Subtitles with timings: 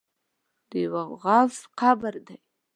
[0.69, 2.37] د یوه غوث قبر دی.